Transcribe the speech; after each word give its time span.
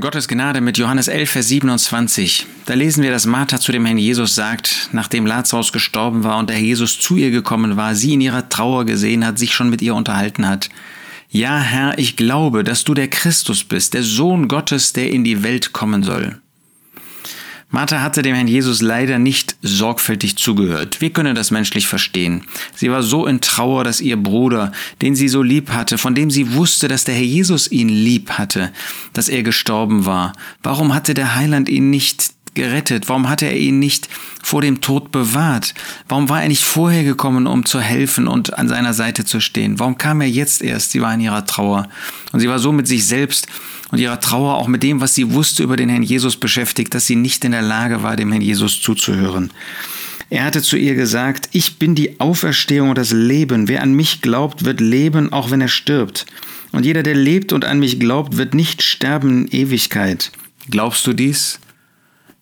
Gottes 0.00 0.28
Gnade 0.28 0.60
mit 0.60 0.78
Johannes 0.78 1.08
11, 1.08 1.30
Vers 1.30 1.48
27. 1.48 2.46
Da 2.66 2.74
lesen 2.74 3.02
wir, 3.02 3.10
dass 3.10 3.26
Martha 3.26 3.60
zu 3.60 3.72
dem 3.72 3.84
Herrn 3.84 3.98
Jesus 3.98 4.34
sagt, 4.34 4.90
nachdem 4.92 5.26
Lazarus 5.26 5.72
gestorben 5.72 6.24
war 6.24 6.38
und 6.38 6.50
der 6.50 6.58
Jesus 6.58 6.98
zu 6.98 7.16
ihr 7.16 7.30
gekommen 7.30 7.76
war, 7.76 7.94
sie 7.94 8.14
in 8.14 8.20
ihrer 8.20 8.48
Trauer 8.48 8.84
gesehen 8.84 9.24
hat, 9.24 9.38
sich 9.38 9.54
schon 9.54 9.70
mit 9.70 9.82
ihr 9.82 9.94
unterhalten 9.94 10.48
hat. 10.48 10.68
Ja, 11.30 11.58
Herr, 11.58 11.98
ich 11.98 12.16
glaube, 12.16 12.64
dass 12.64 12.84
du 12.84 12.94
der 12.94 13.08
Christus 13.08 13.64
bist, 13.64 13.94
der 13.94 14.02
Sohn 14.02 14.48
Gottes, 14.48 14.92
der 14.92 15.10
in 15.10 15.24
die 15.24 15.42
Welt 15.42 15.72
kommen 15.72 16.02
soll. 16.02 16.40
Martha 17.68 18.00
hatte 18.00 18.22
dem 18.22 18.34
Herrn 18.34 18.46
Jesus 18.46 18.80
leider 18.80 19.18
nicht 19.18 19.56
sorgfältig 19.60 20.36
zugehört. 20.36 21.00
Wir 21.00 21.10
können 21.10 21.34
das 21.34 21.50
menschlich 21.50 21.88
verstehen. 21.88 22.44
Sie 22.76 22.90
war 22.92 23.02
so 23.02 23.26
in 23.26 23.40
Trauer, 23.40 23.82
dass 23.82 24.00
ihr 24.00 24.16
Bruder, 24.16 24.70
den 25.02 25.16
sie 25.16 25.28
so 25.28 25.42
lieb 25.42 25.70
hatte, 25.70 25.98
von 25.98 26.14
dem 26.14 26.30
sie 26.30 26.54
wusste, 26.54 26.86
dass 26.86 27.04
der 27.04 27.16
Herr 27.16 27.22
Jesus 27.22 27.70
ihn 27.70 27.88
lieb 27.88 28.30
hatte, 28.30 28.72
dass 29.14 29.28
er 29.28 29.42
gestorben 29.42 30.06
war. 30.06 30.32
Warum 30.62 30.94
hatte 30.94 31.12
der 31.12 31.34
Heiland 31.34 31.68
ihn 31.68 31.90
nicht 31.90 32.35
gerettet? 32.56 33.08
Warum 33.08 33.28
hatte 33.28 33.46
er 33.46 33.56
ihn 33.56 33.78
nicht 33.78 34.08
vor 34.42 34.62
dem 34.62 34.80
Tod 34.80 35.12
bewahrt? 35.12 35.74
Warum 36.08 36.28
war 36.28 36.42
er 36.42 36.48
nicht 36.48 36.64
vorher 36.64 37.04
gekommen, 37.04 37.46
um 37.46 37.64
zu 37.64 37.80
helfen 37.80 38.26
und 38.26 38.58
an 38.58 38.68
seiner 38.68 38.94
Seite 38.94 39.24
zu 39.24 39.38
stehen? 39.38 39.78
Warum 39.78 39.96
kam 39.96 40.20
er 40.20 40.28
jetzt 40.28 40.62
erst? 40.62 40.90
Sie 40.90 41.00
war 41.00 41.14
in 41.14 41.20
ihrer 41.20 41.46
Trauer. 41.46 41.88
Und 42.32 42.40
sie 42.40 42.48
war 42.48 42.58
so 42.58 42.72
mit 42.72 42.88
sich 42.88 43.06
selbst 43.06 43.46
und 43.92 43.98
ihrer 43.98 44.18
Trauer 44.18 44.56
auch 44.56 44.66
mit 44.66 44.82
dem, 44.82 45.00
was 45.00 45.14
sie 45.14 45.32
wusste 45.32 45.62
über 45.62 45.76
den 45.76 45.88
Herrn 45.88 46.02
Jesus 46.02 46.36
beschäftigt, 46.36 46.92
dass 46.94 47.06
sie 47.06 47.16
nicht 47.16 47.44
in 47.44 47.52
der 47.52 47.62
Lage 47.62 48.02
war, 48.02 48.16
dem 48.16 48.32
Herrn 48.32 48.42
Jesus 48.42 48.80
zuzuhören. 48.82 49.52
Er 50.28 50.44
hatte 50.44 50.60
zu 50.60 50.76
ihr 50.76 50.96
gesagt, 50.96 51.48
ich 51.52 51.78
bin 51.78 51.94
die 51.94 52.18
Auferstehung 52.18 52.88
und 52.88 52.98
das 52.98 53.12
Leben. 53.12 53.68
Wer 53.68 53.82
an 53.82 53.92
mich 53.92 54.22
glaubt, 54.22 54.64
wird 54.64 54.80
leben, 54.80 55.32
auch 55.32 55.52
wenn 55.52 55.60
er 55.60 55.68
stirbt. 55.68 56.26
Und 56.72 56.84
jeder, 56.84 57.04
der 57.04 57.14
lebt 57.14 57.52
und 57.52 57.64
an 57.64 57.78
mich 57.78 58.00
glaubt, 58.00 58.36
wird 58.36 58.52
nicht 58.52 58.82
sterben 58.82 59.46
in 59.46 59.60
Ewigkeit. 59.60 60.32
Glaubst 60.68 61.06
du 61.06 61.12
dies? 61.12 61.60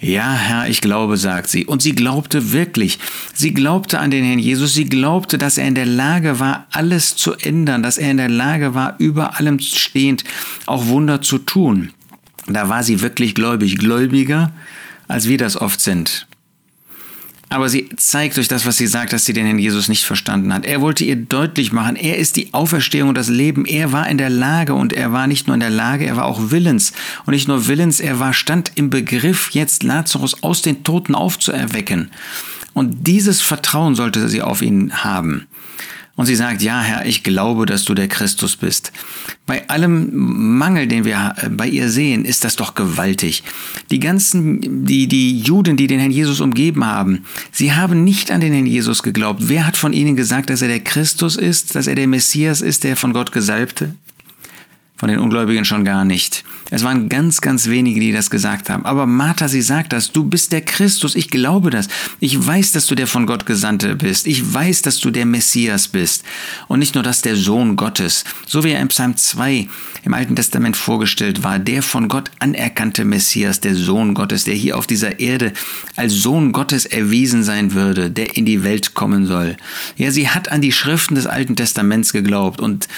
Ja, 0.00 0.32
Herr, 0.32 0.68
ich 0.68 0.80
glaube, 0.80 1.16
sagt 1.16 1.48
sie. 1.48 1.66
Und 1.66 1.82
sie 1.82 1.92
glaubte 1.92 2.52
wirklich. 2.52 2.98
Sie 3.34 3.52
glaubte 3.52 3.98
an 3.98 4.12
den 4.12 4.24
Herrn 4.24 4.38
Jesus. 4.38 4.74
Sie 4.74 4.84
glaubte, 4.84 5.38
dass 5.38 5.58
er 5.58 5.66
in 5.66 5.74
der 5.74 5.86
Lage 5.86 6.38
war, 6.38 6.66
alles 6.70 7.16
zu 7.16 7.34
ändern, 7.34 7.82
dass 7.82 7.98
er 7.98 8.10
in 8.12 8.16
der 8.16 8.28
Lage 8.28 8.74
war, 8.74 8.94
über 8.98 9.38
allem 9.38 9.58
stehend 9.58 10.22
auch 10.66 10.86
Wunder 10.86 11.20
zu 11.20 11.38
tun. 11.38 11.90
Da 12.46 12.68
war 12.68 12.84
sie 12.84 13.00
wirklich 13.00 13.34
gläubig, 13.34 13.76
gläubiger, 13.76 14.52
als 15.08 15.28
wir 15.28 15.36
das 15.36 15.60
oft 15.60 15.80
sind. 15.80 16.26
Aber 17.50 17.70
sie 17.70 17.88
zeigt 17.96 18.36
durch 18.36 18.48
das, 18.48 18.66
was 18.66 18.76
sie 18.76 18.86
sagt, 18.86 19.12
dass 19.12 19.24
sie 19.24 19.32
den 19.32 19.46
Herrn 19.46 19.58
Jesus 19.58 19.88
nicht 19.88 20.04
verstanden 20.04 20.52
hat. 20.52 20.66
Er 20.66 20.82
wollte 20.82 21.04
ihr 21.04 21.16
deutlich 21.16 21.72
machen, 21.72 21.96
er 21.96 22.18
ist 22.18 22.36
die 22.36 22.52
Auferstehung 22.52 23.08
und 23.08 23.16
das 23.16 23.28
Leben. 23.28 23.64
Er 23.64 23.92
war 23.92 24.08
in 24.08 24.18
der 24.18 24.28
Lage 24.28 24.74
und 24.74 24.92
er 24.92 25.12
war 25.12 25.26
nicht 25.26 25.46
nur 25.46 25.54
in 25.54 25.60
der 25.60 25.70
Lage, 25.70 26.04
er 26.04 26.16
war 26.16 26.26
auch 26.26 26.50
willens. 26.50 26.92
Und 27.24 27.32
nicht 27.32 27.48
nur 27.48 27.66
willens, 27.66 28.00
er 28.00 28.20
war, 28.20 28.34
stand 28.34 28.72
im 28.74 28.90
Begriff, 28.90 29.50
jetzt 29.52 29.82
Lazarus 29.82 30.42
aus 30.42 30.60
den 30.60 30.84
Toten 30.84 31.14
aufzuerwecken. 31.14 32.10
Und 32.74 33.06
dieses 33.06 33.40
Vertrauen 33.40 33.94
sollte 33.94 34.28
sie 34.28 34.42
auf 34.42 34.60
ihn 34.60 35.02
haben. 35.02 35.46
Und 36.18 36.26
sie 36.26 36.34
sagt, 36.34 36.62
ja 36.62 36.80
Herr, 36.80 37.06
ich 37.06 37.22
glaube, 37.22 37.64
dass 37.64 37.84
du 37.84 37.94
der 37.94 38.08
Christus 38.08 38.56
bist. 38.56 38.90
Bei 39.46 39.68
allem 39.68 40.10
Mangel, 40.12 40.88
den 40.88 41.04
wir 41.04 41.36
äh, 41.36 41.48
bei 41.48 41.68
ihr 41.68 41.88
sehen, 41.88 42.24
ist 42.24 42.42
das 42.42 42.56
doch 42.56 42.74
gewaltig. 42.74 43.44
Die 43.92 44.00
ganzen, 44.00 44.84
die, 44.84 45.06
die 45.06 45.38
Juden, 45.38 45.76
die 45.76 45.86
den 45.86 46.00
Herrn 46.00 46.10
Jesus 46.10 46.40
umgeben 46.40 46.84
haben, 46.84 47.24
sie 47.52 47.72
haben 47.72 48.02
nicht 48.02 48.32
an 48.32 48.40
den 48.40 48.52
Herrn 48.52 48.66
Jesus 48.66 49.04
geglaubt. 49.04 49.44
Wer 49.46 49.64
hat 49.64 49.76
von 49.76 49.92
ihnen 49.92 50.16
gesagt, 50.16 50.50
dass 50.50 50.60
er 50.60 50.66
der 50.66 50.80
Christus 50.80 51.36
ist, 51.36 51.76
dass 51.76 51.86
er 51.86 51.94
der 51.94 52.08
Messias 52.08 52.62
ist, 52.62 52.82
der 52.82 52.96
von 52.96 53.12
Gott 53.12 53.30
Gesalbte? 53.30 53.94
Von 54.98 55.08
den 55.08 55.20
Ungläubigen 55.20 55.64
schon 55.64 55.84
gar 55.84 56.04
nicht. 56.04 56.44
Es 56.70 56.82
waren 56.82 57.08
ganz, 57.08 57.40
ganz 57.40 57.68
wenige, 57.68 58.00
die 58.00 58.12
das 58.12 58.30
gesagt 58.30 58.68
haben. 58.68 58.84
Aber 58.84 59.06
Martha, 59.06 59.46
sie 59.46 59.62
sagt 59.62 59.92
das. 59.92 60.10
Du 60.10 60.24
bist 60.24 60.50
der 60.50 60.60
Christus. 60.60 61.14
Ich 61.14 61.30
glaube 61.30 61.70
das. 61.70 61.88
Ich 62.18 62.44
weiß, 62.44 62.72
dass 62.72 62.86
du 62.86 62.96
der 62.96 63.06
von 63.06 63.26
Gott 63.26 63.46
Gesandte 63.46 63.94
bist. 63.94 64.26
Ich 64.26 64.52
weiß, 64.52 64.82
dass 64.82 64.98
du 64.98 65.10
der 65.10 65.24
Messias 65.24 65.86
bist. 65.86 66.24
Und 66.66 66.80
nicht 66.80 66.94
nur 66.94 67.04
das, 67.04 67.22
der 67.22 67.36
Sohn 67.36 67.76
Gottes. 67.76 68.24
So 68.46 68.64
wie 68.64 68.72
er 68.72 68.80
im 68.80 68.88
Psalm 68.88 69.16
2 69.16 69.68
im 70.02 70.14
Alten 70.14 70.36
Testament 70.36 70.76
vorgestellt 70.76 71.42
war. 71.44 71.58
Der 71.58 71.82
von 71.82 72.08
Gott 72.08 72.30
anerkannte 72.40 73.04
Messias, 73.04 73.60
der 73.60 73.76
Sohn 73.76 74.14
Gottes, 74.14 74.44
der 74.44 74.54
hier 74.54 74.76
auf 74.76 74.86
dieser 74.86 75.20
Erde 75.20 75.52
als 75.96 76.14
Sohn 76.14 76.52
Gottes 76.52 76.86
erwiesen 76.86 77.44
sein 77.44 77.72
würde, 77.72 78.10
der 78.10 78.36
in 78.36 78.44
die 78.44 78.64
Welt 78.64 78.94
kommen 78.94 79.26
soll. 79.26 79.56
Ja, 79.96 80.10
sie 80.10 80.28
hat 80.28 80.50
an 80.50 80.60
die 80.60 80.72
Schriften 80.72 81.14
des 81.14 81.26
Alten 81.26 81.56
Testaments 81.56 82.12
geglaubt 82.12 82.60
und 82.60 82.88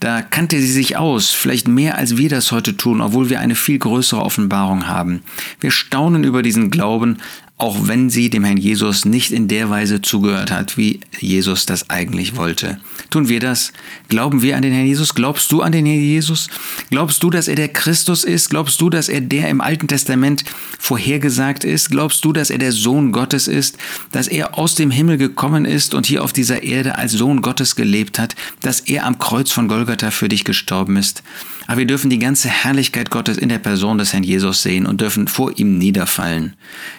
da 0.00 0.22
kannte 0.22 0.60
sie 0.60 0.72
sich 0.72 0.96
aus, 0.96 1.30
vielleicht 1.42 1.68
mehr 1.68 1.98
als 1.98 2.16
wir 2.16 2.28
das 2.28 2.52
heute 2.52 2.76
tun, 2.76 3.00
obwohl 3.00 3.28
wir 3.28 3.40
eine 3.40 3.54
viel 3.54 3.78
größere 3.78 4.22
Offenbarung 4.22 4.86
haben. 4.88 5.22
Wir 5.60 5.70
staunen 5.70 6.24
über 6.24 6.42
diesen 6.42 6.70
Glauben, 6.70 7.18
auch 7.62 7.86
wenn 7.86 8.10
sie 8.10 8.28
dem 8.28 8.42
Herrn 8.42 8.56
Jesus 8.56 9.04
nicht 9.04 9.30
in 9.30 9.46
der 9.46 9.70
Weise 9.70 10.02
zugehört 10.02 10.50
hat, 10.50 10.76
wie 10.76 10.98
Jesus 11.20 11.64
das 11.64 11.90
eigentlich 11.90 12.34
wollte. 12.34 12.80
Tun 13.08 13.28
wir 13.28 13.38
das? 13.38 13.72
Glauben 14.08 14.42
wir 14.42 14.56
an 14.56 14.62
den 14.62 14.72
Herrn 14.72 14.88
Jesus? 14.88 15.14
Glaubst 15.14 15.52
du 15.52 15.62
an 15.62 15.70
den 15.70 15.86
Herrn 15.86 16.00
Jesus? 16.00 16.48
Glaubst 16.90 17.22
du, 17.22 17.30
dass 17.30 17.46
er 17.46 17.54
der 17.54 17.68
Christus 17.68 18.24
ist? 18.24 18.50
Glaubst 18.50 18.80
du, 18.80 18.90
dass 18.90 19.08
er 19.08 19.20
der 19.20 19.48
im 19.48 19.60
Alten 19.60 19.86
Testament 19.86 20.42
vorhergesagt 20.76 21.62
ist? 21.62 21.88
Glaubst 21.90 22.24
du, 22.24 22.32
dass 22.32 22.50
er 22.50 22.58
der 22.58 22.72
Sohn 22.72 23.12
Gottes 23.12 23.46
ist? 23.46 23.78
Dass 24.10 24.26
er 24.26 24.58
aus 24.58 24.74
dem 24.74 24.90
Himmel 24.90 25.16
gekommen 25.16 25.64
ist 25.64 25.94
und 25.94 26.06
hier 26.06 26.24
auf 26.24 26.32
dieser 26.32 26.64
Erde 26.64 26.96
als 26.98 27.12
Sohn 27.12 27.42
Gottes 27.42 27.76
gelebt 27.76 28.18
hat? 28.18 28.34
Dass 28.62 28.80
er 28.80 29.06
am 29.06 29.20
Kreuz 29.20 29.52
von 29.52 29.68
Golgatha 29.68 30.10
für 30.10 30.28
dich 30.28 30.42
gestorben 30.42 30.96
ist? 30.96 31.22
Aber 31.66 31.78
wir 31.78 31.86
dürfen 31.86 32.10
die 32.10 32.18
ganze 32.18 32.48
Herrlichkeit 32.48 33.10
Gottes 33.10 33.38
in 33.38 33.48
der 33.48 33.58
Person 33.58 33.98
des 33.98 34.12
Herrn 34.12 34.22
Jesus 34.22 34.62
sehen 34.62 34.86
und 34.86 35.00
dürfen 35.00 35.28
vor 35.28 35.58
ihm 35.58 35.78
niederfallen. 35.78 36.54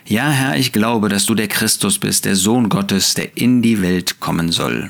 Ja, 0.06 0.30
Herr, 0.30 0.58
ich 0.58 0.72
glaube, 0.72 1.10
dass 1.10 1.26
du 1.26 1.36
der 1.36 1.48
Christus 1.48 2.00
bist, 2.00 2.26
der 2.26 2.36
Sohn 2.36 2.70
Gottes, 2.70 3.14
der 3.14 3.38
in 3.38 3.62
die 3.62 3.82
Welt 3.82 4.20
kommen 4.20 4.52
soll. 4.52 4.90